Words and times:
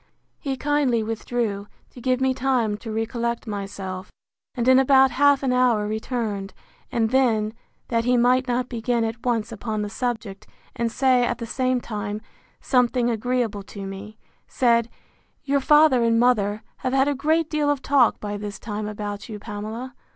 He 0.39 0.57
kindly 0.57 1.03
withdrew, 1.03 1.67
to 1.91 2.01
give 2.01 2.19
me 2.21 2.33
time 2.33 2.75
to 2.77 2.91
recollect 2.91 3.45
myself; 3.45 4.11
and 4.55 4.67
in 4.67 4.79
about 4.79 5.11
half 5.11 5.43
an 5.43 5.53
hour 5.53 5.85
returned: 5.87 6.55
and 6.91 7.11
then, 7.11 7.53
that 7.89 8.03
he 8.03 8.17
might 8.17 8.47
not 8.47 8.67
begin 8.67 9.03
at 9.03 9.23
once 9.23 9.51
upon 9.51 9.83
the 9.83 9.91
subject, 9.91 10.47
and 10.75 10.91
say, 10.91 11.23
at 11.23 11.37
the 11.37 11.45
same 11.45 11.79
time, 11.79 12.19
something 12.59 13.11
agreeable 13.11 13.61
to 13.61 13.85
me, 13.85 14.17
said, 14.47 14.89
Your 15.43 15.59
father 15.61 16.01
and 16.01 16.19
mother 16.19 16.63
have 16.77 16.93
had 16.93 17.07
a 17.07 17.13
great 17.13 17.47
deal 17.47 17.69
of 17.69 17.83
talk 17.83 18.19
by 18.19 18.37
this 18.37 18.57
time 18.57 18.87
about 18.87 19.29
you, 19.29 19.37
Pamela. 19.37 19.93